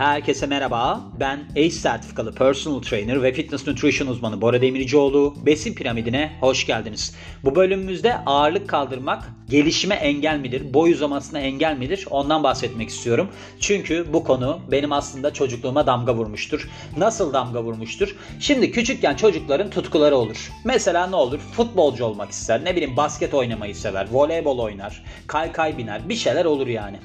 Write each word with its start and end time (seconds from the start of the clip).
Herkese 0.00 0.46
merhaba. 0.46 1.00
Ben 1.20 1.40
ACE 1.50 1.70
sertifikalı 1.70 2.34
personal 2.34 2.82
trainer 2.82 3.22
ve 3.22 3.32
fitness 3.32 3.66
nutrition 3.66 4.08
uzmanı 4.08 4.40
Bora 4.40 4.62
Demircioğlu. 4.62 5.34
Besin 5.46 5.74
piramidine 5.74 6.36
hoş 6.40 6.66
geldiniz. 6.66 7.14
Bu 7.44 7.54
bölümümüzde 7.54 8.16
ağırlık 8.26 8.68
kaldırmak 8.68 9.24
gelişime 9.50 9.94
engel 9.94 10.38
midir? 10.38 10.74
Boy 10.74 10.92
uzamasına 10.92 11.40
engel 11.40 11.76
midir? 11.76 12.06
Ondan 12.10 12.42
bahsetmek 12.42 12.88
istiyorum. 12.88 13.28
Çünkü 13.60 14.12
bu 14.12 14.24
konu 14.24 14.60
benim 14.70 14.92
aslında 14.92 15.32
çocukluğuma 15.32 15.86
damga 15.86 16.14
vurmuştur. 16.14 16.68
Nasıl 16.96 17.32
damga 17.32 17.62
vurmuştur? 17.62 18.16
Şimdi 18.40 18.70
küçükken 18.70 19.14
çocukların 19.14 19.70
tutkuları 19.70 20.16
olur. 20.16 20.52
Mesela 20.64 21.06
ne 21.06 21.16
olur? 21.16 21.38
Futbolcu 21.38 22.04
olmak 22.04 22.30
ister. 22.30 22.64
Ne 22.64 22.76
bileyim 22.76 22.96
basket 22.96 23.34
oynamayı 23.34 23.74
sever. 23.74 24.08
Voleybol 24.12 24.58
oynar. 24.58 25.04
Kaykay 25.26 25.78
biner. 25.78 26.08
Bir 26.08 26.16
şeyler 26.16 26.44
olur 26.44 26.66
yani. 26.66 26.96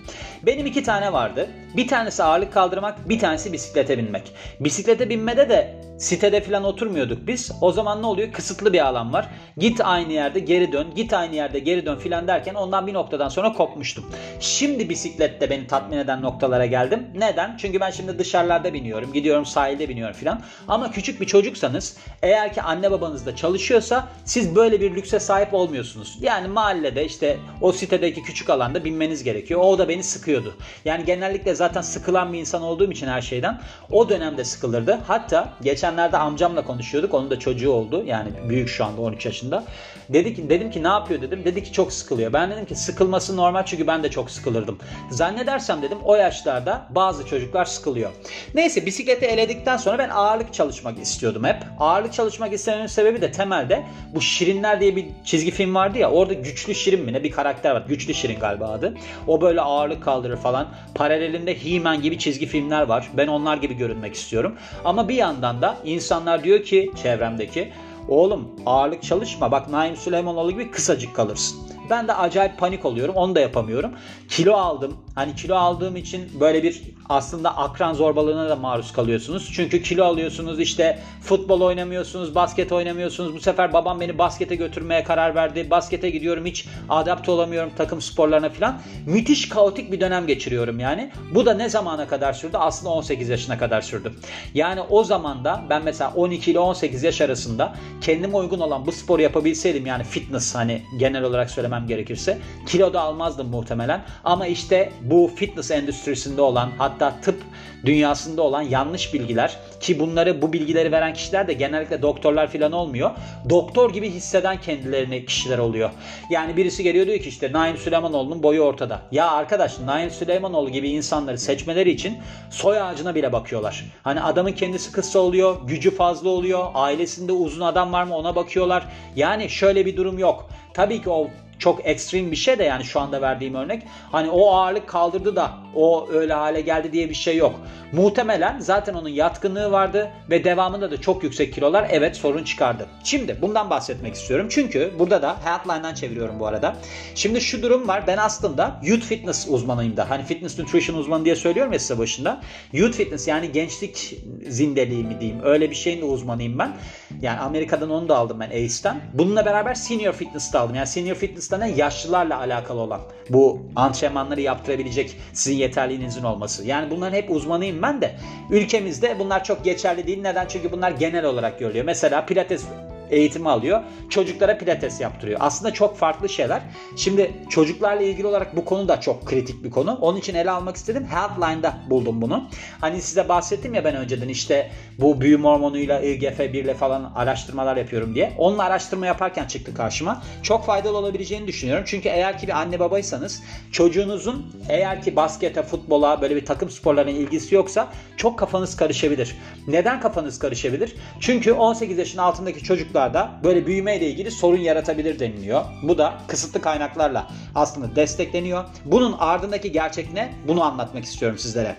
Benim 0.45 0.66
iki 0.66 0.84
tane 0.84 1.13
vardı. 1.13 1.49
Bir 1.77 1.88
tanesi 1.88 2.23
ağırlık 2.23 2.53
kaldırmak, 2.53 3.09
bir 3.09 3.20
tanesi 3.20 3.53
bisiklete 3.53 3.98
binmek. 3.98 4.31
Bisiklete 4.59 5.09
binmede 5.09 5.49
de 5.49 5.85
sitede 5.99 6.41
falan 6.41 6.63
oturmuyorduk 6.63 7.27
biz. 7.27 7.52
O 7.62 7.71
zaman 7.71 8.02
ne 8.02 8.05
oluyor? 8.05 8.31
Kısıtlı 8.31 8.73
bir 8.73 8.85
alan 8.85 9.13
var. 9.13 9.30
Git 9.57 9.81
aynı 9.84 10.13
yerde 10.13 10.39
geri 10.39 10.71
dön, 10.71 10.88
git 10.95 11.13
aynı 11.13 11.35
yerde 11.35 11.59
geri 11.59 11.85
dön 11.85 11.95
filan 11.95 12.27
derken 12.35 12.55
ondan 12.55 12.88
bir 12.88 12.94
noktadan 12.94 13.30
sonra 13.30 13.53
kopmuştum. 13.53 14.05
Şimdi 14.39 14.89
bisiklette 14.89 15.49
beni 15.49 15.67
tatmin 15.67 15.98
eden 15.98 16.21
noktalara 16.21 16.66
geldim. 16.66 17.08
Neden? 17.16 17.58
Çünkü 17.58 17.80
ben 17.80 17.91
şimdi 17.91 18.20
dışarılarda 18.20 18.73
biniyorum, 18.73 19.13
gidiyorum 19.13 19.45
sahilde 19.45 19.89
biniyorum 19.89 20.16
filan. 20.16 20.41
Ama 20.67 20.91
küçük 20.91 21.21
bir 21.21 21.25
çocuksanız 21.25 21.98
eğer 22.21 22.53
ki 22.53 22.61
anne 22.61 22.91
babanız 22.91 23.25
da 23.25 23.35
çalışıyorsa 23.35 24.08
siz 24.25 24.55
böyle 24.55 24.81
bir 24.81 24.95
lükse 24.95 25.20
sahip 25.20 25.53
olmuyorsunuz. 25.53 26.17
Yani 26.21 26.48
mahallede 26.48 27.05
işte 27.05 27.38
o 27.61 27.71
sitedeki 27.71 28.23
küçük 28.23 28.49
alanda 28.49 28.86
binmeniz 28.86 29.23
gerekiyor. 29.23 29.61
O 29.63 29.77
da 29.77 29.89
beni 29.89 30.03
sıkıyordu. 30.03 30.55
Yani 30.86 31.05
genellikle 31.05 31.55
zaten 31.55 31.81
sıkılan 31.81 32.33
bir 32.33 32.39
insan 32.39 32.61
olduğum 32.61 32.91
için 32.91 33.08
her 33.08 33.22
şeyden 33.22 33.61
o 33.91 34.09
dönemde 34.09 34.44
sıkılırdı. 34.44 35.00
Hatta 35.08 35.53
geçenlerde 35.61 36.17
amcamla 36.17 36.66
konuşuyorduk. 36.66 37.13
Onun 37.13 37.30
da 37.30 37.39
çocuğu 37.39 37.72
oldu. 37.72 38.03
Yani 38.06 38.30
büyük 38.50 38.69
şu 38.69 38.86
anda 38.86 39.02
13 39.02 39.25
yaşında. 39.25 39.63
Dedi 40.09 40.36
ki, 40.36 40.50
dedim 40.50 40.72
ki 40.72 40.83
ne 40.83 40.88
yapıyor 40.88 41.22
dedim. 41.22 41.45
Dedi 41.45 41.63
ki 41.63 41.72
çok 41.72 41.94
sıkılıyor. 41.94 42.25
Ben 42.34 42.52
dedim 42.52 42.66
ki 42.66 42.76
sıkılması 42.76 43.38
normal 43.38 43.66
çünkü 43.66 43.88
ben 43.88 44.04
de 44.04 44.09
çok 44.09 44.31
sıkılırdım. 44.31 44.78
Zannedersem 45.09 45.81
dedim 45.81 45.98
o 46.04 46.16
yaşlarda 46.16 46.88
bazı 46.90 47.26
çocuklar 47.26 47.66
sıkılıyor. 47.66 48.12
Neyse 48.56 48.86
bisikleti 48.86 49.26
eledikten 49.26 49.78
sonra 49.78 49.98
ben 49.98 50.09
ağırlık 50.09 50.53
çalışmak 50.53 51.00
istiyordum 51.00 51.44
hep. 51.44 51.58
Ağırlık 51.80 52.14
çalışmak 52.14 52.53
istememin 52.53 52.88
sebebi 52.88 53.22
de 53.22 53.31
temelde 53.31 53.84
bu 54.16 54.22
Şirinler 54.22 54.81
diye 54.81 54.96
bir 54.96 55.06
çizgi 55.26 55.52
film 55.52 55.76
vardı 55.76 55.98
ya. 55.98 56.12
Orada 56.12 56.34
güçlü 56.34 56.76
Şirin 56.76 57.06
mi 57.06 57.14
ne 57.14 57.23
bir 57.23 57.31
karakter 57.31 57.72
var. 57.72 57.84
Güçlü 57.88 58.14
Şirin 58.14 58.40
galiba 58.40 58.68
adı. 58.68 58.94
O 59.28 59.42
böyle 59.42 59.62
ağırlık 59.62 60.03
kaldırır 60.03 60.38
falan. 60.38 60.68
Paralelinde 60.96 61.64
He-Man 61.64 62.02
gibi 62.02 62.20
çizgi 62.20 62.46
filmler 62.46 62.81
var. 62.81 63.09
Ben 63.18 63.28
onlar 63.28 63.58
gibi 63.58 63.73
görünmek 63.73 64.16
istiyorum. 64.16 64.56
Ama 64.86 65.09
bir 65.09 65.16
yandan 65.16 65.62
da 65.62 65.78
insanlar 65.86 66.44
diyor 66.44 66.64
ki 66.64 66.92
çevremdeki 67.03 67.72
Oğlum 68.08 68.50
ağırlık 68.66 69.03
çalışma 69.03 69.52
bak 69.52 69.70
Naim 69.70 69.96
Süleymanoğlu 69.96 70.52
gibi 70.52 70.72
kısacık 70.72 71.16
kalırsın. 71.16 71.75
Ben 71.89 72.08
de 72.08 72.14
acayip 72.14 72.58
panik 72.58 72.86
oluyorum. 72.86 73.16
Onu 73.16 73.36
da 73.36 73.39
yapamıyorum. 73.39 73.91
Kilo 74.30 74.53
aldım. 74.53 74.97
Hani 75.16 75.36
kilo 75.36 75.55
aldığım 75.55 75.95
için 75.95 76.39
böyle 76.39 76.64
bir 76.64 76.81
aslında 77.09 77.58
akran 77.58 77.94
zorbalığına 77.94 78.50
da 78.50 78.55
maruz 78.55 78.94
kalıyorsunuz. 78.94 79.52
Çünkü 79.53 79.81
kilo 79.81 80.06
alıyorsunuz 80.06 80.59
işte 80.59 81.00
futbol 81.22 81.61
oynamıyorsunuz, 81.61 82.36
basket 82.36 82.72
oynamıyorsunuz. 82.72 83.36
Bu 83.36 83.39
sefer 83.39 83.73
babam 83.73 84.00
beni 84.00 84.17
baskete 84.17 84.56
götürmeye 84.56 85.03
karar 85.03 85.36
verdi. 85.36 85.69
Baskete 85.69 86.09
gidiyorum 86.09 86.45
hiç 86.45 86.67
adapte 86.89 87.31
olamıyorum 87.31 87.72
takım 87.78 88.02
sporlarına 88.02 88.50
falan. 88.50 88.81
Müthiş 89.06 89.50
kaotik 89.50 89.91
bir 89.91 90.00
dönem 90.00 90.28
geçiriyorum 90.28 90.80
yani. 90.80 91.11
Bu 91.33 91.45
da 91.45 91.53
ne 91.53 91.69
zamana 91.69 92.08
kadar 92.08 92.33
sürdü? 92.33 92.58
Aslında 92.58 92.94
18 92.94 93.30
yaşına 93.30 93.58
kadar 93.58 93.81
sürdü. 93.81 94.13
Yani 94.53 94.81
o 94.81 95.03
zaman 95.03 95.45
da 95.45 95.63
ben 95.69 95.83
mesela 95.83 96.13
12 96.16 96.52
ile 96.52 96.59
18 96.59 97.03
yaş 97.03 97.22
arasında 97.22 97.73
kendime 98.02 98.38
uygun 98.38 98.59
olan 98.59 98.85
bu 98.85 98.91
sporu 98.91 99.22
yapabilseydim 99.22 99.85
yani 99.85 100.03
fitness 100.03 100.56
hani 100.56 100.81
genel 100.97 101.23
olarak 101.23 101.52
söylemem 101.52 101.75
gerekirse 101.80 102.38
kilo 102.68 102.94
da 102.94 103.02
almazdım 103.02 103.47
muhtemelen. 103.47 104.06
Ama 104.24 104.47
işte 104.47 104.91
bu 105.02 105.31
fitness 105.36 105.72
endüstrisinde 105.72 106.41
olan 106.41 106.72
hatta 106.78 107.13
tıp 107.22 107.41
dünyasında 107.86 108.41
olan 108.41 108.62
yanlış 108.62 109.13
bilgiler 109.13 109.58
ki 109.80 110.00
bunları 110.00 110.41
bu 110.41 110.53
bilgileri 110.53 110.91
veren 110.91 111.14
kişiler 111.14 111.47
de 111.47 111.53
genellikle 111.53 112.02
doktorlar 112.02 112.52
falan 112.52 112.72
olmuyor. 112.72 113.12
Doktor 113.50 113.94
gibi 113.94 114.09
hisseden 114.09 114.62
kendilerini 114.62 115.25
kişiler 115.25 115.58
oluyor. 115.58 115.90
Yani 116.30 116.58
birisi 116.58 116.84
geliyor 116.84 117.08
diyor 117.08 117.19
ki 117.19 117.30
işte 117.30 117.52
Naim 117.52 117.78
Süleymanoğlu'nun 117.78 118.44
boyu 118.44 118.62
ortada. 118.62 119.02
Ya 119.12 119.31
arkadaş 119.31 119.80
Naim 119.80 120.09
Süleymanoğlu 120.09 120.69
gibi 120.69 120.90
insanları 120.90 121.38
seçmeleri 121.38 121.91
için 121.91 122.18
soy 122.50 122.81
ağacına 122.81 123.16
bile 123.16 123.34
bakıyorlar. 123.34 123.85
Hani 124.03 124.22
adamın 124.22 124.52
kendisi 124.52 124.91
kısa 124.91 125.19
oluyor, 125.19 125.68
gücü 125.68 125.96
fazla 125.96 126.30
oluyor, 126.30 126.68
ailesinde 126.74 127.31
uzun 127.31 127.62
adam 127.62 127.94
var 127.94 128.03
mı 128.03 128.16
ona 128.16 128.35
bakıyorlar. 128.35 128.88
Yani 129.16 129.50
şöyle 129.50 129.85
bir 129.85 129.97
durum 129.97 130.19
yok. 130.19 130.50
Tabii 130.74 131.02
ki 131.02 131.09
o 131.09 131.28
çok 131.59 131.85
ekstrem 131.88 132.31
bir 132.31 132.35
şey 132.35 132.59
de 132.59 132.63
yani 132.63 132.83
şu 132.83 132.99
anda 132.99 133.21
verdiğim 133.21 133.55
örnek. 133.55 133.83
Hani 134.11 134.29
o 134.29 134.51
ağırlık 134.51 134.88
kaldırdı 134.88 135.35
da 135.35 135.51
o 135.75 136.07
öyle 136.11 136.33
hale 136.33 136.61
geldi 136.61 136.93
diye 136.93 137.09
bir 137.09 137.16
şey 137.16 137.38
yok. 137.38 137.59
Muhtemelen 137.91 138.59
zaten 138.59 138.93
onun 138.93 139.09
yatkınlığı 139.09 139.71
vardı 139.71 140.11
ve 140.29 140.43
devamında 140.43 140.91
da 140.91 141.01
çok 141.01 141.23
yüksek 141.23 141.53
kilolar 141.53 141.88
evet 141.91 142.17
sorun 142.17 142.43
çıkardı. 142.43 142.88
Şimdi 143.03 143.38
bundan 143.41 143.69
bahsetmek 143.69 144.16
istiyorum. 144.16 144.47
Çünkü 144.49 144.93
burada 144.99 145.21
da 145.21 145.35
Healthline'dan 145.43 145.93
çeviriyorum 145.93 146.39
bu 146.39 146.47
arada. 146.47 146.75
Şimdi 147.16 147.41
şu 147.41 147.61
durum 147.61 147.87
var. 147.87 148.07
Ben 148.07 148.17
aslında 148.17 148.81
youth 148.83 149.05
fitness 149.05 149.47
uzmanıyım 149.49 149.97
da. 149.97 150.09
Hani 150.09 150.23
fitness 150.23 150.59
nutrition 150.59 150.97
uzmanı 150.97 151.25
diye 151.25 151.35
söylüyorum 151.35 151.73
ya 151.73 151.79
size 151.79 151.97
başında. 151.97 152.41
Youth 152.73 152.97
fitness 152.97 153.27
yani 153.27 153.51
gençlik 153.51 154.17
zindeliği 154.47 155.03
mi 155.03 155.19
diyeyim. 155.19 155.41
Öyle 155.43 155.69
bir 155.69 155.75
şeyin 155.75 156.01
de 156.01 156.05
uzmanıyım 156.05 156.59
ben. 156.59 156.73
Yani 157.22 157.39
Amerika'dan 157.39 157.89
onu 157.89 158.09
da 158.09 158.17
aldım 158.17 158.39
ben 158.39 158.49
ACE'den. 158.49 159.01
Bununla 159.13 159.45
beraber 159.45 159.73
senior 159.73 160.13
fitness 160.13 160.53
de 160.53 160.59
aldım. 160.59 160.75
Yani 160.75 160.87
senior 160.87 161.16
fitness'ta 161.16 161.44
ne? 161.51 161.72
Yaşlılarla 161.72 162.39
alakalı 162.39 162.79
olan. 162.79 163.01
Bu 163.29 163.61
antrenmanları 163.75 164.41
yaptırabilecek 164.41 165.17
sizin 165.33 165.56
yeterliğinizin 165.56 166.23
olması. 166.23 166.67
Yani 166.67 166.91
bunların 166.91 167.17
hep 167.17 167.31
uzmanıyım 167.31 167.81
ben 167.81 168.01
de. 168.01 168.16
Ülkemizde 168.50 169.19
bunlar 169.19 169.44
çok 169.44 169.66
geçerli 169.66 170.07
değil. 170.07 170.22
Neden? 170.22 170.47
Çünkü 170.47 170.72
bunlar 170.72 170.91
genel 170.91 171.25
olarak 171.25 171.59
görülüyor. 171.59 171.85
Mesela 171.85 172.25
pilates 172.25 172.66
eğitimi 173.09 173.49
alıyor. 173.49 173.81
Çocuklara 174.09 174.57
pilates 174.57 175.01
yaptırıyor. 175.01 175.39
Aslında 175.41 175.73
çok 175.73 175.97
farklı 175.97 176.29
şeyler. 176.29 176.61
Şimdi 176.95 177.33
çocuklarla 177.49 178.03
ilgili 178.03 178.27
olarak 178.27 178.55
bu 178.55 178.66
konu 178.66 178.88
da 178.88 179.01
çok 179.01 179.25
kritik 179.25 179.63
bir 179.63 179.71
konu. 179.71 179.97
Onun 180.01 180.17
için 180.17 180.35
ele 180.35 180.51
almak 180.51 180.75
istedim. 180.75 181.05
Healthline'da 181.05 181.77
buldum 181.89 182.21
bunu. 182.21 182.49
Hani 182.81 183.01
size 183.01 183.29
bahsettim 183.29 183.73
ya 183.73 183.83
ben 183.83 183.95
önceden 183.95 184.29
işte 184.29 184.71
bu 184.99 185.21
büyüm 185.21 185.43
hormonuyla 185.43 186.01
IGF-1 186.01 186.57
ile 186.57 186.73
falan 186.73 187.11
araştırmalar 187.16 187.77
yapıyorum 187.77 188.16
diye. 188.16 188.33
Onunla 188.38 188.63
araştırma 188.63 189.05
yaparken 189.05 189.45
çıktı 189.45 189.73
karşıma. 189.73 190.23
Çok 190.43 190.66
faydalı 190.66 190.97
olabileceğini 190.97 191.47
düşünüyorum. 191.47 191.83
Çünkü 191.87 192.09
eğer 192.09 192.37
ki 192.37 192.47
bir 192.47 192.59
anne 192.59 192.79
babaysanız 192.79 193.43
çocuğunuzun 193.72 194.51
eğer 194.69 195.01
ki 195.01 195.16
baskete, 195.16 195.63
futbola 195.63 196.22
böyle 196.22 196.35
bir 196.35 196.45
takım 196.45 196.69
sporlarına 196.69 197.11
ilgisi 197.11 197.55
yoksa 197.55 197.87
çok 198.17 198.39
kafanız 198.39 198.75
karışabilir. 198.75 199.35
Neden 199.67 200.01
kafanız 200.01 200.39
karışabilir? 200.39 200.95
Çünkü 201.19 201.51
18 201.51 201.97
yaşın 201.97 202.17
altındaki 202.17 202.63
çocuklarda 203.05 203.39
böyle 203.43 203.67
büyümeyle 203.67 204.07
ilgili 204.09 204.31
sorun 204.31 204.57
yaratabilir 204.57 205.19
deniliyor. 205.19 205.66
Bu 205.83 205.97
da 205.97 206.13
kısıtlı 206.27 206.61
kaynaklarla 206.61 207.27
aslında 207.55 207.95
destekleniyor. 207.95 208.63
Bunun 208.85 209.16
ardındaki 209.19 209.71
gerçek 209.71 210.13
ne? 210.13 210.31
Bunu 210.47 210.63
anlatmak 210.63 211.03
istiyorum 211.03 211.38
sizlere. 211.38 211.75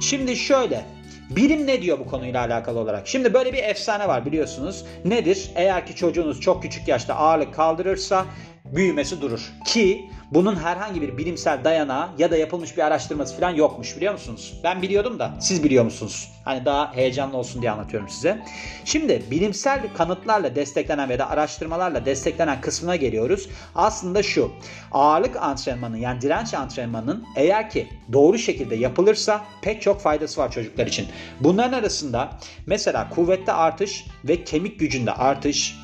Şimdi 0.00 0.36
şöyle 0.36 0.84
Bilim 1.30 1.66
ne 1.66 1.82
diyor 1.82 1.98
bu 1.98 2.06
konuyla 2.06 2.40
alakalı 2.40 2.78
olarak? 2.78 3.08
Şimdi 3.08 3.34
böyle 3.34 3.52
bir 3.52 3.62
efsane 3.62 4.08
var 4.08 4.26
biliyorsunuz. 4.26 4.84
Nedir? 5.04 5.50
Eğer 5.54 5.86
ki 5.86 5.94
çocuğunuz 5.94 6.40
çok 6.40 6.62
küçük 6.62 6.88
yaşta 6.88 7.14
ağırlık 7.14 7.54
kaldırırsa 7.54 8.24
büyümesi 8.64 9.20
durur. 9.20 9.52
Ki 9.66 10.04
bunun 10.34 10.56
herhangi 10.56 11.02
bir 11.02 11.16
bilimsel 11.18 11.64
dayanağı 11.64 12.08
ya 12.18 12.30
da 12.30 12.36
yapılmış 12.36 12.76
bir 12.76 12.82
araştırması 12.82 13.36
falan 13.40 13.50
yokmuş 13.50 13.96
biliyor 13.96 14.12
musunuz? 14.12 14.60
Ben 14.64 14.82
biliyordum 14.82 15.18
da 15.18 15.34
siz 15.40 15.64
biliyor 15.64 15.84
musunuz? 15.84 16.28
Hani 16.44 16.64
daha 16.64 16.94
heyecanlı 16.94 17.36
olsun 17.36 17.62
diye 17.62 17.70
anlatıyorum 17.70 18.08
size. 18.08 18.38
Şimdi 18.84 19.22
bilimsel 19.30 19.80
kanıtlarla 19.96 20.56
desteklenen 20.56 21.08
veya 21.08 21.18
da 21.18 21.30
araştırmalarla 21.30 22.06
desteklenen 22.06 22.60
kısmına 22.60 22.96
geliyoruz. 22.96 23.48
Aslında 23.74 24.22
şu 24.22 24.52
ağırlık 24.92 25.36
antrenmanı 25.36 25.98
yani 25.98 26.20
direnç 26.20 26.54
antrenmanının 26.54 27.24
eğer 27.36 27.70
ki 27.70 27.88
doğru 28.12 28.38
şekilde 28.38 28.74
yapılırsa 28.76 29.44
pek 29.62 29.82
çok 29.82 30.00
faydası 30.00 30.40
var 30.40 30.52
çocuklar 30.52 30.86
için. 30.86 31.06
Bunların 31.40 31.78
arasında 31.78 32.30
mesela 32.66 33.10
kuvvette 33.10 33.52
artış 33.52 34.04
ve 34.24 34.44
kemik 34.44 34.80
gücünde 34.80 35.12
artış, 35.12 35.76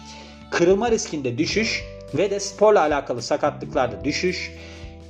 kırılma 0.50 0.90
riskinde 0.90 1.38
düşüş 1.38 1.84
ve 2.14 2.30
de 2.30 2.40
sporla 2.40 2.80
alakalı 2.80 3.22
sakatlıklarda 3.22 4.04
düşüş, 4.04 4.52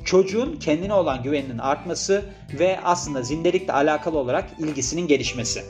çocuğun 0.04 0.56
kendine 0.56 0.94
olan 0.94 1.22
güveninin 1.22 1.58
artması 1.58 2.24
ve 2.58 2.80
aslında 2.84 3.22
zindelikle 3.22 3.72
alakalı 3.72 4.18
olarak 4.18 4.50
ilgisinin 4.58 5.06
gelişmesi. 5.06 5.64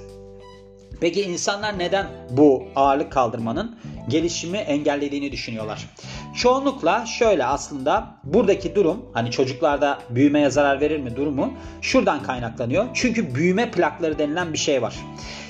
Peki 1.01 1.23
insanlar 1.23 1.79
neden 1.79 2.07
bu 2.31 2.65
ağırlık 2.77 3.13
kaldırmanın 3.13 3.79
gelişimi 4.09 4.59
engellediğini 4.59 5.33
düşünüyorlar? 5.33 5.89
Çoğunlukla 6.35 7.07
şöyle 7.07 7.45
aslında 7.45 8.15
buradaki 8.25 8.75
durum 8.75 9.07
hani 9.13 9.31
çocuklarda 9.31 9.99
büyümeye 10.11 10.51
zarar 10.51 10.81
verir 10.81 11.01
mi 11.01 11.17
durumu 11.17 11.53
şuradan 11.81 12.23
kaynaklanıyor. 12.23 12.87
Çünkü 12.95 13.35
büyüme 13.35 13.71
plakları 13.71 14.19
denilen 14.19 14.53
bir 14.53 14.59
şey 14.59 14.83
var. 14.83 14.95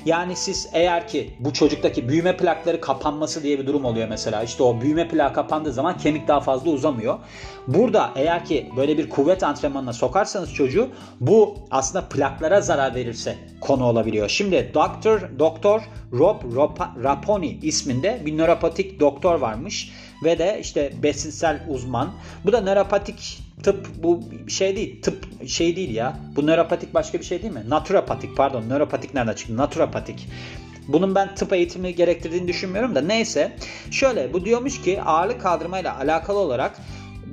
Yani 0.04 0.36
siz 0.36 0.68
eğer 0.72 1.08
ki 1.08 1.30
bu 1.40 1.52
çocuktaki 1.52 2.08
büyüme 2.08 2.36
plakları 2.36 2.80
kapanması 2.80 3.42
diye 3.42 3.58
bir 3.58 3.66
durum 3.66 3.84
oluyor 3.84 4.08
mesela. 4.08 4.42
İşte 4.42 4.62
o 4.62 4.80
büyüme 4.80 5.08
plağı 5.08 5.32
kapandığı 5.32 5.72
zaman 5.72 5.98
kemik 5.98 6.28
daha 6.28 6.40
fazla 6.40 6.70
uzamıyor. 6.70 7.18
Burada 7.66 8.10
eğer 8.16 8.44
ki 8.44 8.70
böyle 8.76 8.98
bir 8.98 9.08
kuvvet 9.08 9.42
antrenmanına 9.42 9.92
sokarsanız 9.92 10.54
çocuğu 10.54 10.88
bu 11.20 11.54
aslında 11.70 12.04
plaklara 12.04 12.60
zarar 12.60 12.94
verirse 12.94 13.38
konu 13.60 13.84
olabiliyor. 13.84 14.28
Şimdi 14.28 14.70
doktor 14.74 15.20
doktor 15.38 15.82
Rob 16.12 16.76
Raponi 17.04 17.58
isminde 17.62 18.22
bir 18.26 18.38
nöropatik 18.38 19.00
doktor 19.00 19.34
varmış 19.40 19.92
ve 20.25 20.38
de 20.38 20.58
işte 20.61 20.93
besinsel 21.02 21.61
uzman. 21.69 22.12
Bu 22.44 22.52
da 22.52 22.61
nöropatik 22.61 23.38
tıp 23.62 23.88
bu 24.02 24.20
şey 24.49 24.76
değil. 24.76 25.02
Tıp 25.02 25.49
şey 25.49 25.76
değil 25.76 25.94
ya. 25.94 26.17
Bu 26.37 26.46
nöropatik 26.46 26.94
başka 26.94 27.19
bir 27.19 27.25
şey 27.25 27.43
değil 27.43 27.52
mi? 27.52 27.64
Naturopatik 27.69 28.37
pardon. 28.37 28.69
Nöropatik 28.69 29.14
nereden 29.14 29.34
çıktı? 29.34 29.56
Naturopatik. 29.56 30.28
Bunun 30.88 31.14
ben 31.14 31.34
tıp 31.34 31.52
eğitimi 31.52 31.94
gerektirdiğini 31.94 32.49
düşünmüyorum 32.49 32.94
da 32.94 33.00
neyse. 33.00 33.52
Şöyle 33.90 34.32
bu 34.32 34.44
diyormuş 34.44 34.82
ki 34.82 35.02
ağırlık 35.02 35.40
kaldırmayla 35.40 35.99
alakalı 35.99 36.38
olarak 36.38 36.81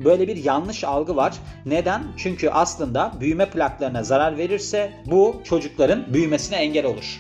böyle 0.05 0.27
bir 0.27 0.43
yanlış 0.43 0.83
algı 0.83 1.15
var. 1.15 1.33
Neden? 1.65 2.03
Çünkü 2.17 2.49
aslında 2.49 3.11
büyüme 3.19 3.49
plaklarına 3.49 4.03
zarar 4.03 4.37
verirse 4.37 4.91
bu 5.05 5.41
çocukların 5.43 6.13
büyümesine 6.13 6.57
engel 6.57 6.85
olur. 6.85 7.19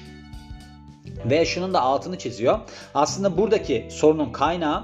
Ve 1.25 1.45
şunun 1.45 1.73
da 1.73 1.81
altını 1.81 2.17
çiziyor. 2.17 2.59
Aslında 2.93 3.37
buradaki 3.37 3.87
sorunun 3.91 4.31
kaynağı 4.31 4.83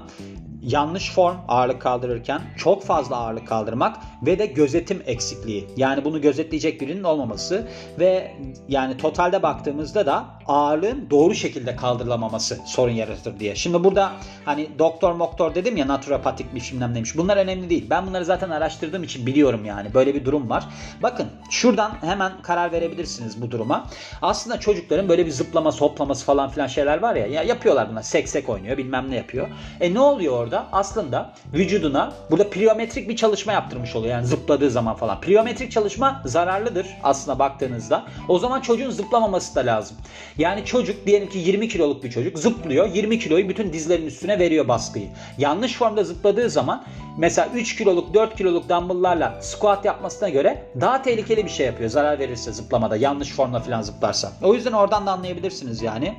yanlış 0.64 1.12
form 1.12 1.36
ağırlık 1.48 1.82
kaldırırken 1.82 2.40
çok 2.56 2.84
fazla 2.84 3.16
ağırlık 3.16 3.48
kaldırmak 3.48 3.96
ve 4.22 4.38
de 4.38 4.46
gözetim 4.46 5.02
eksikliği. 5.06 5.68
Yani 5.76 6.04
bunu 6.04 6.20
gözetleyecek 6.20 6.80
birinin 6.80 7.04
olmaması 7.04 7.68
ve 7.98 8.34
yani 8.68 8.96
totalde 8.96 9.42
baktığımızda 9.42 10.06
da 10.06 10.24
ağırlığın 10.46 11.10
doğru 11.10 11.34
şekilde 11.34 11.76
kaldırılamaması 11.76 12.58
sorun 12.66 12.92
yaratır 12.92 13.40
diye. 13.40 13.54
Şimdi 13.54 13.84
burada 13.84 14.12
hani 14.44 14.68
doktor 14.78 15.12
moktor 15.12 15.54
dedim 15.54 15.76
ya 15.76 15.88
naturopatik 15.88 16.54
bir 16.54 16.60
bilmem 16.72 16.94
neymiş. 16.94 17.16
Bunlar 17.16 17.36
önemli 17.36 17.70
değil. 17.70 17.86
Ben 17.90 18.06
bunları 18.06 18.24
zaten 18.24 18.50
araştırdığım 18.50 19.02
için 19.02 19.26
biliyorum 19.26 19.64
yani. 19.64 19.94
Böyle 19.94 20.14
bir 20.14 20.24
durum 20.24 20.50
var. 20.50 20.68
Bakın 21.02 21.26
şuradan 21.50 21.92
hemen 22.00 22.32
karar 22.42 22.72
verebilirsiniz 22.72 23.42
bu 23.42 23.50
duruma. 23.50 23.86
Aslında 24.22 24.60
çocukların 24.60 25.08
böyle 25.08 25.26
bir 25.26 25.30
zıplama, 25.30 25.72
hoplaması 25.72 26.24
falan 26.24 26.50
filan 26.50 26.66
şeyler 26.66 27.02
var 27.02 27.16
ya. 27.16 27.26
ya 27.26 27.42
yapıyorlar 27.42 27.90
buna. 27.90 28.02
Seksek 28.02 28.48
oynuyor 28.48 28.76
bilmem 28.76 29.10
ne 29.10 29.16
yapıyor. 29.16 29.48
E 29.80 29.94
ne 29.94 30.00
oluyor 30.00 30.32
orada? 30.38 30.53
Aslında 30.72 31.32
vücuduna 31.54 32.12
burada 32.30 32.50
pliometrik 32.50 33.08
bir 33.08 33.16
çalışma 33.16 33.52
yaptırmış 33.52 33.96
oluyor. 33.96 34.12
Yani 34.12 34.26
zıpladığı 34.26 34.70
zaman 34.70 34.96
falan. 34.96 35.20
Pliometrik 35.20 35.72
çalışma 35.72 36.22
zararlıdır 36.24 36.86
aslında 37.02 37.38
baktığınızda. 37.38 38.04
O 38.28 38.38
zaman 38.38 38.60
çocuğun 38.60 38.90
zıplamaması 38.90 39.54
da 39.54 39.60
lazım. 39.60 39.96
Yani 40.38 40.64
çocuk 40.64 41.06
diyelim 41.06 41.28
ki 41.28 41.38
20 41.38 41.68
kiloluk 41.68 42.04
bir 42.04 42.10
çocuk 42.10 42.38
zıplıyor. 42.38 42.88
20 42.94 43.18
kiloyu 43.18 43.48
bütün 43.48 43.72
dizlerin 43.72 44.06
üstüne 44.06 44.38
veriyor 44.38 44.68
baskıyı. 44.68 45.08
Yanlış 45.38 45.74
formda 45.74 46.04
zıpladığı 46.04 46.50
zaman 46.50 46.84
mesela 47.18 47.48
3 47.54 47.76
kiloluk 47.76 48.14
4 48.14 48.36
kiloluk 48.36 48.68
dumbbell'larla 48.68 49.38
squat 49.42 49.84
yapmasına 49.84 50.28
göre 50.28 50.66
daha 50.80 51.02
tehlikeli 51.02 51.44
bir 51.44 51.50
şey 51.50 51.66
yapıyor. 51.66 51.90
Zarar 51.90 52.18
verirse 52.18 52.52
zıplamada 52.52 52.96
yanlış 52.96 53.32
formda 53.32 53.60
falan 53.60 53.82
zıplarsa. 53.82 54.32
O 54.42 54.54
yüzden 54.54 54.72
oradan 54.72 55.06
da 55.06 55.12
anlayabilirsiniz 55.12 55.82
yani. 55.82 56.14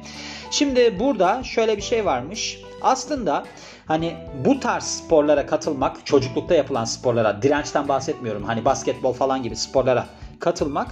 Şimdi 0.52 1.00
burada 1.00 1.44
şöyle 1.44 1.78
bir 1.78 1.82
şey 1.82 2.06
varmış. 2.06 2.60
Aslında 2.82 3.44
hani 3.86 4.16
bu 4.46 4.60
tarz 4.60 4.84
sporlara 4.84 5.46
katılmak, 5.46 6.06
çocuklukta 6.06 6.56
yapılan 6.56 6.86
sporlara, 6.86 7.42
dirençten 7.42 7.88
bahsetmiyorum. 7.88 8.44
Hani 8.44 8.66
basketbol 8.66 9.14
falan 9.14 9.44
gibi 9.44 9.56
sporlara 9.56 10.06
katılmak 10.40 10.88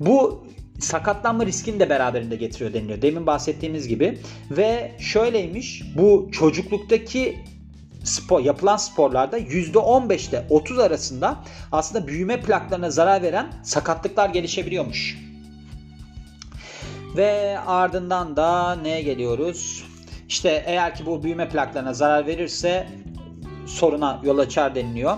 bu 0.00 0.46
sakatlanma 0.80 1.46
riskini 1.46 1.80
de 1.80 1.90
beraberinde 1.90 2.36
getiriyor 2.36 2.72
deniliyor. 2.72 3.02
Demin 3.02 3.26
bahsettiğimiz 3.26 3.88
gibi 3.88 4.18
ve 4.50 4.92
şöyleymiş 4.98 5.82
bu 5.96 6.28
çocukluktaki 6.32 7.36
spor 8.06 8.40
yapılan 8.40 8.76
sporlarda 8.76 9.38
%15 9.38 10.28
ile 10.28 10.46
30 10.50 10.78
arasında 10.78 11.36
aslında 11.72 12.06
büyüme 12.06 12.40
plaklarına 12.40 12.90
zarar 12.90 13.22
veren 13.22 13.46
sakatlıklar 13.62 14.28
gelişebiliyormuş. 14.28 15.18
Ve 17.16 17.58
ardından 17.66 18.36
da 18.36 18.74
neye 18.74 19.02
geliyoruz? 19.02 19.84
İşte 20.28 20.64
eğer 20.66 20.94
ki 20.94 21.06
bu 21.06 21.22
büyüme 21.22 21.48
plaklarına 21.48 21.94
zarar 21.94 22.26
verirse 22.26 22.86
soruna 23.66 24.20
yol 24.24 24.38
açar 24.38 24.74
deniliyor. 24.74 25.16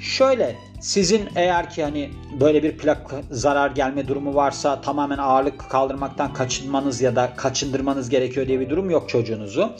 Şöyle 0.00 0.56
sizin 0.80 1.28
eğer 1.36 1.70
ki 1.70 1.82
hani 1.82 2.10
böyle 2.40 2.62
bir 2.62 2.78
plak 2.78 3.14
zarar 3.30 3.70
gelme 3.70 4.08
durumu 4.08 4.34
varsa 4.34 4.80
tamamen 4.80 5.18
ağırlık 5.18 5.70
kaldırmaktan 5.70 6.32
kaçınmanız 6.32 7.00
ya 7.00 7.16
da 7.16 7.36
kaçındırmanız 7.36 8.08
gerekiyor 8.08 8.46
diye 8.46 8.60
bir 8.60 8.70
durum 8.70 8.90
yok 8.90 9.08
çocuğunuzu. 9.08 9.76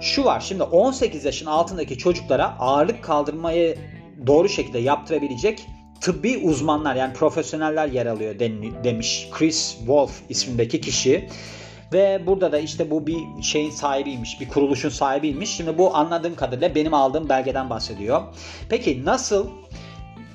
Şu 0.00 0.24
var 0.24 0.40
şimdi 0.40 0.62
18 0.62 1.24
yaşın 1.24 1.46
altındaki 1.46 1.98
çocuklara 1.98 2.58
ağırlık 2.58 3.04
kaldırmayı 3.04 3.78
doğru 4.26 4.48
şekilde 4.48 4.78
yaptırabilecek 4.78 5.66
tıbbi 6.00 6.38
uzmanlar 6.38 6.94
yani 6.94 7.12
profesyoneller 7.12 7.86
yer 7.86 8.06
alıyor 8.06 8.38
demiş 8.84 9.28
Chris 9.32 9.76
Wolf 9.78 10.22
ismindeki 10.28 10.80
kişi. 10.80 11.28
Ve 11.92 12.22
burada 12.26 12.52
da 12.52 12.58
işte 12.58 12.90
bu 12.90 13.06
bir 13.06 13.42
şeyin 13.42 13.70
sahibiymiş, 13.70 14.40
bir 14.40 14.48
kuruluşun 14.48 14.88
sahibiymiş. 14.88 15.50
Şimdi 15.50 15.78
bu 15.78 15.96
anladığım 15.96 16.34
kadarıyla 16.34 16.74
benim 16.74 16.94
aldığım 16.94 17.28
belgeden 17.28 17.70
bahsediyor. 17.70 18.22
Peki 18.68 19.04
nasıl 19.04 19.46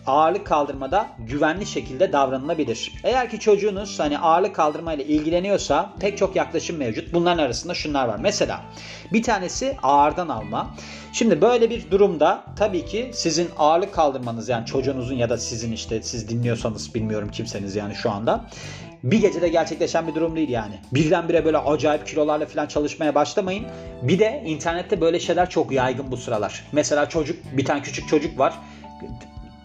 ağırlık 0.07 0.45
kaldırmada 0.45 1.07
güvenli 1.19 1.65
şekilde 1.65 2.13
davranılabilir. 2.13 2.91
Eğer 3.03 3.29
ki 3.29 3.39
çocuğunuz 3.39 3.99
hani 3.99 4.19
ağırlık 4.19 4.55
kaldırma 4.55 4.93
ile 4.93 5.05
ilgileniyorsa 5.05 5.93
pek 5.99 6.17
çok 6.17 6.35
yaklaşım 6.35 6.77
mevcut. 6.77 7.13
Bunların 7.13 7.43
arasında 7.43 7.73
şunlar 7.73 8.07
var. 8.07 8.17
Mesela 8.21 8.61
bir 9.13 9.23
tanesi 9.23 9.77
ağırdan 9.83 10.27
alma. 10.27 10.75
Şimdi 11.13 11.41
böyle 11.41 11.69
bir 11.69 11.91
durumda 11.91 12.43
tabii 12.55 12.85
ki 12.85 13.11
sizin 13.13 13.49
ağırlık 13.57 13.93
kaldırmanız 13.93 14.49
yani 14.49 14.65
çocuğunuzun 14.65 15.15
ya 15.15 15.29
da 15.29 15.37
sizin 15.37 15.71
işte 15.71 16.03
siz 16.03 16.29
dinliyorsanız 16.29 16.95
bilmiyorum 16.95 17.29
kimseniz 17.31 17.75
yani 17.75 17.95
şu 17.95 18.11
anda 18.11 18.45
bir 19.03 19.21
gecede 19.21 19.47
gerçekleşen 19.47 20.07
bir 20.07 20.15
durum 20.15 20.35
değil 20.35 20.49
yani. 20.49 20.73
Birdenbire 20.91 21.45
böyle 21.45 21.57
acayip 21.57 22.07
kilolarla 22.07 22.45
falan 22.45 22.67
çalışmaya 22.67 23.15
başlamayın. 23.15 23.65
Bir 24.01 24.19
de 24.19 24.43
internette 24.45 25.01
böyle 25.01 25.19
şeyler 25.19 25.49
çok 25.49 25.71
yaygın 25.71 26.11
bu 26.11 26.17
sıralar. 26.17 26.63
Mesela 26.71 27.09
çocuk 27.09 27.37
bir 27.57 27.65
tane 27.65 27.81
küçük 27.81 28.07
çocuk 28.07 28.39
var 28.39 28.53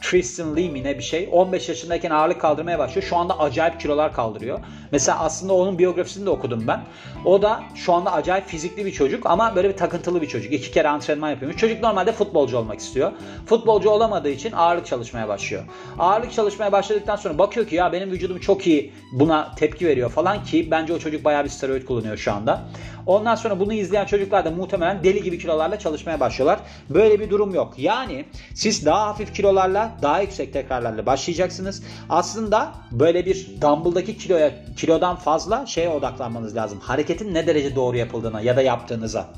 Tristan 0.02 0.56
Lee 0.56 0.68
mi 0.68 0.84
ne 0.84 0.98
bir 0.98 1.02
şey. 1.02 1.28
15 1.32 1.68
yaşındayken 1.68 2.10
ağırlık 2.10 2.40
kaldırmaya 2.40 2.78
başlıyor. 2.78 3.06
Şu 3.08 3.16
anda 3.16 3.38
acayip 3.38 3.80
kilolar 3.80 4.12
kaldırıyor. 4.12 4.60
Mesela 4.92 5.20
aslında 5.20 5.52
onun 5.52 5.78
biyografisini 5.78 6.26
de 6.26 6.30
okudum 6.30 6.64
ben. 6.66 6.80
O 7.24 7.42
da 7.42 7.62
şu 7.74 7.92
anda 7.92 8.12
acayip 8.12 8.46
fizikli 8.46 8.86
bir 8.86 8.92
çocuk 8.92 9.26
ama 9.26 9.56
böyle 9.56 9.68
bir 9.68 9.76
takıntılı 9.76 10.22
bir 10.22 10.26
çocuk. 10.26 10.52
İki 10.52 10.70
kere 10.70 10.88
antrenman 10.88 11.30
yapıyormuş. 11.30 11.60
Çocuk 11.60 11.82
normalde 11.82 12.12
futbolcu 12.12 12.58
olmak 12.58 12.78
istiyor. 12.78 13.12
Futbolcu 13.46 13.90
olamadığı 13.90 14.28
için 14.30 14.52
ağırlık 14.52 14.86
çalışmaya 14.86 15.28
başlıyor. 15.28 15.62
Ağırlık 15.98 16.32
çalışmaya 16.32 16.72
başladıktan 16.72 17.16
sonra 17.16 17.38
bakıyor 17.38 17.66
ki 17.66 17.74
ya 17.74 17.92
benim 17.92 18.10
vücudum 18.10 18.38
çok 18.38 18.66
iyi 18.66 18.92
buna 19.12 19.54
tepki 19.54 19.86
veriyor 19.86 20.10
falan 20.10 20.44
ki 20.44 20.68
bence 20.70 20.92
o 20.92 20.98
çocuk 20.98 21.24
bayağı 21.24 21.44
bir 21.44 21.48
steroid 21.48 21.84
kullanıyor 21.84 22.16
şu 22.16 22.32
anda. 22.32 22.62
Ondan 23.06 23.34
sonra 23.34 23.60
bunu 23.60 23.72
izleyen 23.72 24.04
çocuklar 24.06 24.44
da 24.44 24.50
muhtemelen 24.50 25.04
deli 25.04 25.22
gibi 25.22 25.38
kilolarla 25.38 25.78
çalışmaya 25.78 26.20
başlıyorlar. 26.20 26.60
Böyle 26.90 27.20
bir 27.20 27.30
durum 27.30 27.54
yok. 27.54 27.74
Yani 27.78 28.24
siz 28.54 28.86
daha 28.86 29.06
hafif 29.06 29.34
kilolarla 29.34 29.92
daha 30.02 30.20
yüksek 30.20 30.52
tekrarlarla 30.52 31.06
başlayacaksınız. 31.06 31.82
Aslında 32.08 32.72
böyle 32.92 33.26
bir 33.26 33.48
dumbbell'daki 33.60 34.18
kiloya 34.18 34.50
kilodan 34.76 35.16
fazla 35.16 35.66
şeye 35.66 35.88
odaklanmanız 35.88 36.56
lazım. 36.56 36.80
Hareketin 36.80 37.34
ne 37.34 37.46
derece 37.46 37.76
doğru 37.76 37.96
yapıldığına 37.96 38.40
ya 38.40 38.56
da 38.56 38.62
yaptığınıza 38.62 39.28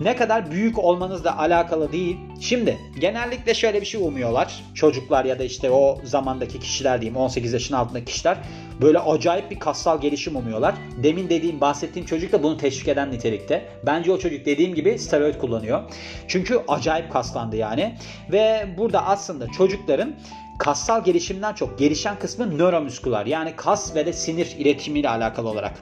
ne 0.00 0.16
kadar 0.16 0.50
büyük 0.50 0.78
olmanızla 0.78 1.38
alakalı 1.38 1.92
değil. 1.92 2.16
Şimdi 2.40 2.78
genellikle 3.00 3.54
şöyle 3.54 3.80
bir 3.80 3.86
şey 3.86 4.00
umuyorlar. 4.00 4.62
Çocuklar 4.74 5.24
ya 5.24 5.38
da 5.38 5.44
işte 5.44 5.70
o 5.70 5.98
zamandaki 6.04 6.60
kişiler 6.60 7.00
diyeyim 7.00 7.16
18 7.16 7.52
yaşın 7.52 7.74
altındaki 7.74 8.04
kişiler 8.04 8.38
böyle 8.80 8.98
acayip 8.98 9.50
bir 9.50 9.58
kassal 9.58 10.00
gelişim 10.00 10.36
umuyorlar. 10.36 10.74
Demin 11.02 11.30
dediğim 11.30 11.60
bahsettiğim 11.60 12.06
çocuk 12.06 12.32
da 12.32 12.42
bunu 12.42 12.56
teşvik 12.56 12.88
eden 12.88 13.10
nitelikte. 13.10 13.68
Bence 13.86 14.12
o 14.12 14.18
çocuk 14.18 14.46
dediğim 14.46 14.74
gibi 14.74 14.98
steroid 14.98 15.34
kullanıyor. 15.34 15.82
Çünkü 16.28 16.60
acayip 16.68 17.12
kaslandı 17.12 17.56
yani. 17.56 17.94
Ve 18.32 18.66
burada 18.78 19.06
aslında 19.06 19.46
çocukların 19.48 20.14
kassal 20.58 21.04
gelişimden 21.04 21.54
çok 21.54 21.78
gelişen 21.78 22.18
kısmı 22.18 22.58
nöromüsküler 22.58 23.26
yani 23.26 23.56
kas 23.56 23.94
ve 23.94 24.06
de 24.06 24.12
sinir 24.12 24.56
iletişimiyle 24.58 25.08
alakalı 25.08 25.48
olarak. 25.48 25.72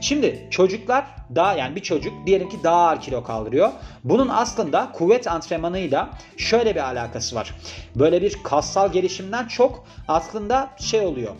Şimdi 0.00 0.48
çocuklar 0.50 1.04
daha 1.34 1.54
yani 1.54 1.76
bir 1.76 1.80
çocuk 1.80 2.26
diyelim 2.26 2.48
ki 2.48 2.56
daha 2.64 2.88
ağır 2.88 3.00
kilo 3.00 3.24
kaldırıyor. 3.24 3.70
Bunun 4.04 4.28
aslında 4.28 4.92
kuvvet 4.92 5.26
antrenmanıyla 5.26 6.10
şöyle 6.36 6.74
bir 6.74 6.80
alakası 6.80 7.36
var. 7.36 7.54
Böyle 7.96 8.22
bir 8.22 8.36
kassal 8.44 8.92
gelişimden 8.92 9.46
çok 9.46 9.84
aslında 10.08 10.70
şey 10.78 11.00
oluyor. 11.00 11.32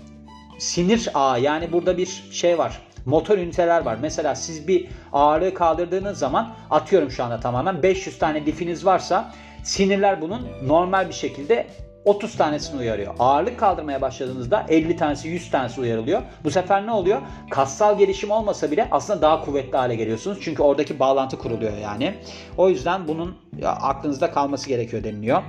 Sinir 0.59 1.11
ağı 1.15 1.41
yani 1.41 1.73
burada 1.73 1.97
bir 1.97 2.23
şey 2.33 2.59
var 2.59 2.81
motor 3.07 3.39
üniteler 3.39 3.83
var. 3.85 3.99
Mesela 4.03 4.35
siz 4.35 4.69
bir 4.69 4.89
ağırlığı 5.13 5.55
kaldırdığınız 5.55 6.19
zaman 6.19 6.55
atıyorum 6.71 7.11
şu 7.11 7.25
anda 7.25 7.41
tamamen 7.41 7.83
500 7.83 8.19
tane 8.19 8.47
difiniz 8.47 8.87
varsa 8.87 9.35
sinirler 9.63 10.21
bunun 10.21 10.49
normal 10.67 11.09
bir 11.09 11.15
şekilde 11.15 11.67
30 12.05 12.37
tanesini 12.37 12.81
uyarıyor. 12.81 13.15
Ağırlık 13.19 13.59
kaldırmaya 13.59 14.01
başladığınızda 14.01 14.67
50 14.69 14.97
tanesi 14.97 15.29
100 15.29 15.51
tanesi 15.51 15.81
uyarılıyor. 15.81 16.23
Bu 16.45 16.51
sefer 16.51 16.87
ne 16.87 16.93
oluyor? 16.93 17.21
Kassal 17.51 17.99
gelişim 17.99 18.31
olmasa 18.31 18.71
bile 18.71 18.89
aslında 18.91 19.23
daha 19.23 19.45
kuvvetli 19.45 19.77
hale 19.77 19.97
geliyorsunuz. 19.97 20.39
Çünkü 20.41 20.63
oradaki 20.63 20.99
bağlantı 20.99 21.39
kuruluyor 21.39 21.77
yani. 21.77 22.15
O 22.57 22.69
yüzden 22.69 23.09
bunun 23.09 23.37
aklınızda 23.65 24.31
kalması 24.31 24.69
gerekiyor 24.69 25.05
deniliyor. 25.05 25.43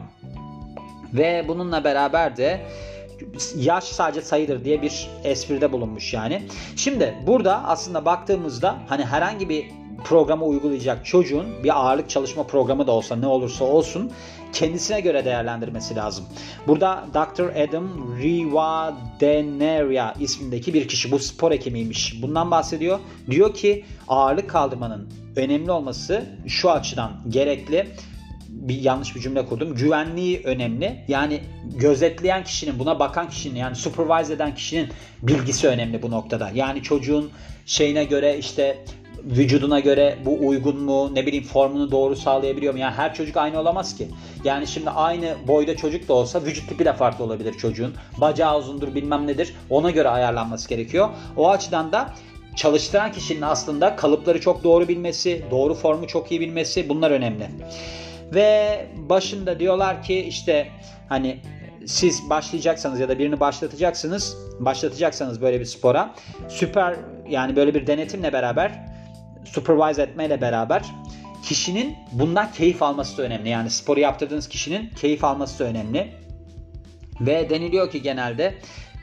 Ve 1.14 1.46
bununla 1.48 1.84
beraber 1.84 2.38
de 2.38 2.62
yaş 3.56 3.84
sadece 3.84 4.22
sayıdır 4.22 4.66
diye 4.66 4.82
bir 4.82 5.10
espride 5.24 5.72
bulunmuş 5.72 6.14
yani. 6.14 6.42
Şimdi 6.76 7.14
burada 7.28 7.64
aslında 7.64 8.06
baktığımızda 8.06 8.76
hani 8.88 9.06
herhangi 9.06 9.50
bir 9.50 9.66
programı 10.04 10.46
uygulayacak 10.46 11.06
çocuğun 11.06 11.64
bir 11.64 11.80
ağırlık 11.80 12.10
çalışma 12.10 12.44
programı 12.44 12.88
da 12.88 12.92
olsa 12.92 13.16
ne 13.16 13.28
olursa 13.28 13.66
olsun 13.66 14.12
kendisine 14.54 15.02
göre 15.02 15.26
değerlendirmesi 15.26 15.96
lazım. 15.96 16.26
Burada 16.68 17.06
Dr. 17.14 17.44
Adam 17.44 18.18
Rivadeneria 18.22 20.14
ismindeki 20.20 20.74
bir 20.74 20.88
kişi 20.88 21.12
bu 21.12 21.20
spor 21.20 21.52
hekimiymiş. 21.52 22.22
Bundan 22.22 22.52
bahsediyor. 22.52 23.00
Diyor 23.30 23.54
ki 23.54 23.86
ağırlık 24.08 24.50
kaldırmanın 24.50 25.10
önemli 25.36 25.72
olması 25.72 26.26
şu 26.48 26.72
açıdan 26.72 27.12
gerekli 27.30 27.88
bir 28.50 28.82
yanlış 28.82 29.16
bir 29.16 29.22
cümle 29.22 29.46
kurdum. 29.46 29.76
Güvenliği 29.76 30.42
önemli. 30.44 31.06
Yani 31.08 31.42
gözetleyen 31.76 32.44
kişinin, 32.44 32.80
buna 32.80 33.00
bakan 33.00 33.30
kişinin 33.30 33.60
yani 33.60 33.76
supervise 33.76 34.34
eden 34.34 34.56
kişinin 34.56 34.90
bilgisi 35.22 35.68
önemli 35.68 36.02
bu 36.02 36.12
noktada. 36.12 36.52
Yani 36.54 36.84
çocuğun 36.84 37.32
şeyine 37.66 38.04
göre 38.04 38.38
işte 38.38 38.86
vücuduna 39.26 39.80
göre 39.80 40.18
bu 40.26 40.48
uygun 40.48 40.80
mu 40.80 41.16
ne 41.16 41.26
bileyim 41.26 41.46
formunu 41.46 41.92
doğru 41.92 42.16
sağlayabiliyor 42.16 42.74
mu? 42.74 42.80
Yani 42.80 42.94
her 42.94 43.14
çocuk 43.14 43.38
aynı 43.38 43.60
olamaz 43.60 43.98
ki. 43.98 44.08
Yani 44.44 44.68
şimdi 44.68 44.90
aynı 44.90 45.36
boyda 45.48 45.78
çocuk 45.78 46.08
da 46.08 46.14
olsa 46.14 46.44
vücut 46.44 46.70
tipi 46.70 46.86
de 46.86 46.94
farklı 46.94 47.24
olabilir 47.24 47.54
çocuğun. 47.54 47.94
Bacağı 48.18 48.60
uzundur 48.60 48.96
bilmem 48.96 49.28
nedir. 49.28 49.54
Ona 49.70 49.92
göre 49.92 50.10
ayarlanması 50.10 50.70
gerekiyor. 50.70 51.10
O 51.38 51.50
açıdan 51.50 51.92
da 51.92 52.14
çalıştıran 52.56 53.12
kişinin 53.12 53.42
aslında 53.42 53.96
kalıpları 53.96 54.42
çok 54.42 54.64
doğru 54.64 54.88
bilmesi, 54.88 55.46
doğru 55.52 55.74
formu 55.74 56.08
çok 56.08 56.32
iyi 56.32 56.40
bilmesi 56.42 56.90
bunlar 56.90 57.12
önemli. 57.12 57.50
Ve 58.34 58.86
başında 58.96 59.60
diyorlar 59.60 60.04
ki 60.04 60.20
işte 60.20 60.68
hani 61.10 61.40
siz 61.86 62.30
başlayacaksanız 62.30 63.00
ya 63.00 63.10
da 63.10 63.20
birini 63.20 63.40
başlatacaksınız, 63.40 64.38
başlatacaksanız 64.60 65.42
böyle 65.42 65.60
bir 65.60 65.66
spora 65.66 66.16
süper 66.50 66.96
yani 67.30 67.56
böyle 67.56 67.74
bir 67.74 67.88
denetimle 67.88 68.34
beraber 68.34 68.93
supervise 69.46 70.02
etmeyle 70.02 70.42
beraber 70.42 70.84
kişinin 71.44 71.96
bundan 72.12 72.52
keyif 72.52 72.84
alması 72.84 73.18
da 73.18 73.22
önemli. 73.22 73.50
Yani 73.50 73.70
sporu 73.70 74.00
yaptırdığınız 74.00 74.50
kişinin 74.50 74.90
keyif 74.90 75.24
alması 75.24 75.60
da 75.60 75.64
önemli. 75.64 76.14
Ve 77.22 77.50
deniliyor 77.50 77.92
ki 77.92 78.02
genelde 78.02 78.54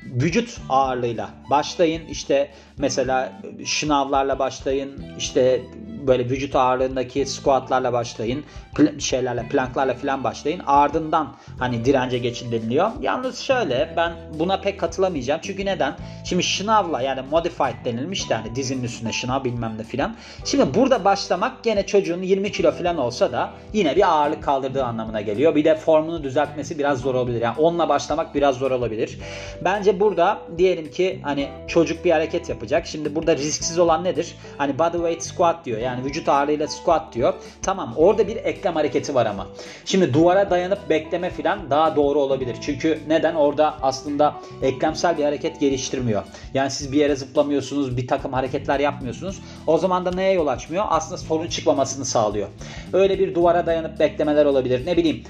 vücut 0.05 0.61
ağırlığıyla 0.69 1.31
başlayın. 1.51 2.07
İşte 2.07 2.51
mesela 2.79 3.43
şınavlarla 3.65 4.39
başlayın. 4.39 5.05
İşte 5.19 5.63
böyle 6.07 6.31
vücut 6.31 6.57
ağırlığındaki 6.57 7.27
squatlarla 7.27 7.93
başlayın. 7.93 8.45
Pl- 8.75 9.01
şeylerle 9.01 9.49
planklarla 9.49 9.95
falan 9.95 10.25
başlayın. 10.25 10.61
Ardından 10.67 11.37
hani 11.59 11.85
dirence 11.85 12.19
geçin 12.19 12.53
deniliyor. 12.53 12.91
Yalnız 13.01 13.39
şöyle 13.39 13.95
ben 13.97 14.13
buna 14.39 14.61
pek 14.61 14.81
katılamayacağım. 14.81 15.41
Çünkü 15.45 15.67
neden? 15.67 15.97
Şimdi 16.25 16.43
şınavla 16.43 17.03
yani 17.03 17.21
modified 17.31 17.85
denilmiş 17.85 18.31
de 18.31 18.35
hani 18.35 18.55
dizinin 18.55 18.83
üstünde 18.83 19.13
şınav 19.13 19.45
bilmem 19.45 19.75
ne 19.79 19.83
filan. 19.83 20.17
Şimdi 20.45 20.75
burada 20.75 21.05
başlamak 21.05 21.65
gene 21.65 21.87
çocuğun 21.87 22.23
20 22.23 22.53
kilo 22.53 22.73
falan 22.73 22.97
olsa 22.97 23.33
da 23.33 23.51
yine 23.73 23.97
bir 23.97 24.09
ağırlık 24.11 24.43
kaldırdığı 24.43 24.85
anlamına 24.85 25.21
geliyor. 25.21 25.55
Bir 25.55 25.65
de 25.65 25.75
formunu 25.75 26.23
düzeltmesi 26.23 26.79
biraz 26.79 27.01
zor 27.01 27.15
olabilir. 27.15 27.43
Yani 27.43 27.59
onunla 27.59 27.89
başlamak 27.89 28.35
biraz 28.35 28.57
zor 28.57 28.71
olabilir. 28.71 29.19
Bence 29.65 30.01
burada 30.01 30.39
diyelim 30.59 30.91
ki 30.91 31.21
hani 31.23 31.49
çocuk 31.69 32.05
bir 32.05 32.11
hareket 32.11 32.49
yapacak. 32.49 32.87
Şimdi 32.87 33.15
burada 33.15 33.37
risksiz 33.37 33.79
olan 33.79 34.05
nedir? 34.05 34.35
Hani 34.59 34.79
body 34.79 34.97
weight 34.97 35.23
squat 35.23 35.65
diyor. 35.65 35.79
Yani 35.79 35.90
vücut 36.05 36.29
ağırlığıyla 36.29 36.69
squat 36.69 37.15
diyor. 37.15 37.35
Tamam 37.63 37.95
orada 37.97 38.29
bir 38.29 38.37
eklem 38.37 38.75
hareketi 38.75 39.15
var 39.15 39.27
ama. 39.27 39.47
Şimdi 39.85 40.15
duvara 40.15 40.51
dayanıp 40.51 40.91
bekleme 40.91 41.31
falan 41.31 41.71
daha 41.71 41.97
doğru 41.97 42.21
olabilir. 42.21 42.57
Çünkü 42.61 42.99
neden? 43.09 43.35
Orada 43.35 43.75
aslında 43.83 44.35
eklemsel 44.63 45.19
bir 45.19 45.25
hareket 45.25 45.61
geliştirmiyor. 45.61 46.23
Yani 46.55 46.71
siz 46.71 46.93
bir 46.93 46.99
yere 46.99 47.17
zıplamıyorsunuz, 47.17 47.97
bir 47.97 48.07
takım 48.07 48.33
hareketler 48.33 48.81
yapmıyorsunuz. 48.81 49.41
O 49.67 49.79
zaman 49.79 50.05
da 50.05 50.11
neye 50.11 50.33
yol 50.33 50.47
açmıyor? 50.47 50.85
Aslında 50.89 51.19
sorun 51.19 51.47
çıkmamasını 51.47 52.05
sağlıyor. 52.05 52.49
Öyle 52.93 53.19
bir 53.19 53.35
duvara 53.35 53.67
dayanıp 53.67 54.01
beklemeler 54.01 54.45
olabilir. 54.45 54.87
Ne 54.87 54.97
bileyim 54.97 55.25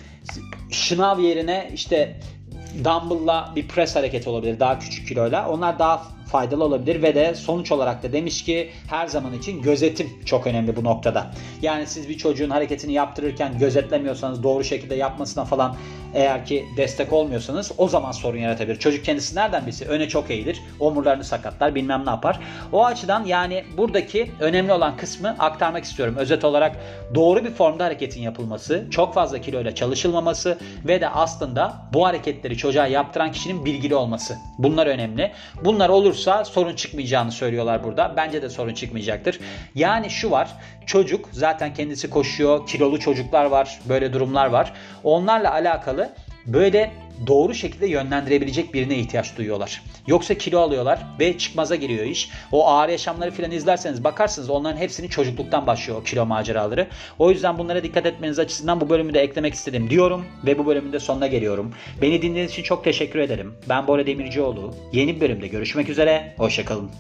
şınav 0.71 1.19
yerine 1.19 1.71
işte 1.75 2.21
dumbbell'la 2.85 3.53
bir 3.57 3.69
press 3.69 3.97
hareketi 3.97 4.31
olabilir 4.31 4.61
daha 4.61 4.79
küçük 4.79 5.09
kiloyla. 5.09 5.49
Onlar 5.49 5.79
daha 5.79 6.03
faydalı 6.31 6.65
olabilir 6.65 7.03
ve 7.03 7.15
de 7.15 7.35
sonuç 7.35 7.73
olarak 7.73 8.03
da 8.03 8.13
demiş 8.13 8.45
ki 8.45 8.71
her 8.89 9.07
zaman 9.07 9.33
için 9.33 9.63
gözetim 9.63 10.11
çok 10.27 10.47
önemli 10.47 10.77
bu 10.77 10.85
noktada. 10.85 11.31
Yani 11.63 11.87
siz 11.87 12.09
bir 12.09 12.19
çocuğun 12.19 12.51
hareketini 12.51 12.93
yaptırırken 12.93 13.59
gözetlemiyorsanız 13.59 14.43
doğru 14.43 14.65
şekilde 14.65 14.95
yapmasına 14.95 15.45
falan 15.45 15.77
eğer 16.15 16.47
ki 16.47 16.67
destek 16.77 17.13
olmuyorsanız 17.13 17.73
o 17.79 17.89
zaman 17.89 18.13
sorun 18.13 18.39
yaratabilir. 18.39 18.79
Çocuk 18.79 19.05
kendisi 19.05 19.37
nereden 19.37 19.67
bilsin? 19.67 19.87
Öne 19.87 20.09
çok 20.09 20.31
eğilir. 20.31 20.61
Omurlarını 20.81 21.25
sakatlar 21.25 21.75
bilmem 21.75 22.07
ne 22.07 22.11
yapar. 22.11 22.41
O 22.73 22.85
açıdan 22.85 23.25
yani 23.25 23.65
buradaki 23.77 24.31
önemli 24.41 24.73
olan 24.73 24.97
kısmı 24.97 25.37
aktarmak 25.39 25.85
istiyorum. 25.85 26.17
Özet 26.19 26.45
olarak 26.45 26.77
doğru 27.15 27.45
bir 27.45 27.51
formda 27.51 27.85
hareketin 27.85 28.23
yapılması, 28.23 28.87
çok 28.91 29.15
fazla 29.15 29.41
kiloyla 29.41 29.75
çalışılmaması 29.75 30.59
ve 30.85 31.01
de 31.01 31.09
aslında 31.09 31.77
bu 31.93 32.07
hareketleri 32.07 32.57
çocuğa 32.57 32.87
yaptıran 32.87 33.33
kişinin 33.33 33.65
bilgili 33.65 33.95
olması. 33.95 34.37
Bunlar 34.59 34.87
önemli. 34.87 35.33
Bunlar 35.65 35.89
olursa 35.89 36.20
sorun 36.45 36.77
çıkmayacağını 36.77 37.33
söylüyorlar 37.33 37.85
burada. 37.85 38.15
Bence 38.17 38.43
de 38.43 38.49
sorun 38.49 38.75
çıkmayacaktır. 38.75 39.41
Yani 39.75 40.11
şu 40.11 40.31
var. 40.31 40.49
Çocuk 40.87 41.29
zaten 41.33 41.75
kendisi 41.75 42.11
koşuyor. 42.11 42.67
Kilolu 42.67 43.01
çocuklar 43.01 43.45
var. 43.45 43.81
Böyle 43.89 44.13
durumlar 44.13 44.47
var. 44.47 44.73
Onlarla 45.05 45.53
alakalı 45.53 46.11
böyle 46.47 46.91
doğru 47.27 47.55
şekilde 47.55 47.87
yönlendirebilecek 47.87 48.75
birine 48.75 48.97
ihtiyaç 48.97 49.37
duyuyorlar. 49.37 49.83
Yoksa 50.07 50.35
kilo 50.35 50.61
alıyorlar 50.61 50.99
ve 51.21 51.39
çıkmaza 51.39 51.77
giriyor 51.77 52.05
iş. 52.05 52.31
O 52.53 52.69
ağır 52.69 52.89
yaşamları 52.89 53.31
filan 53.31 53.51
izlerseniz 53.51 54.05
bakarsınız 54.05 54.51
onların 54.51 54.79
hepsini 54.79 55.09
çocukluktan 55.09 55.67
başlıyor 55.67 56.01
o 56.01 56.03
kilo 56.03 56.27
maceraları. 56.27 56.89
O 57.19 57.31
yüzden 57.31 57.59
bunlara 57.59 57.83
dikkat 57.83 58.07
etmeniz 58.07 58.39
açısından 58.39 58.81
bu 58.81 58.91
bölümü 58.91 59.15
de 59.15 59.21
eklemek 59.21 59.55
istedim 59.55 59.91
diyorum 59.91 60.25
ve 60.47 60.59
bu 60.59 60.67
bölümün 60.67 60.93
de 60.93 61.01
sonuna 61.01 61.27
geliyorum. 61.27 61.75
Beni 62.03 62.23
dinlediğiniz 62.23 62.53
için 62.53 62.63
çok 62.63 62.85
teşekkür 62.85 63.19
ederim. 63.19 63.55
Ben 63.69 63.87
Bora 63.87 64.07
Demircioğlu. 64.07 64.75
Yeni 64.93 65.17
bir 65.17 65.21
bölümde 65.21 65.49
görüşmek 65.49 65.89
üzere. 65.89 66.35
Hoşçakalın. 66.37 66.91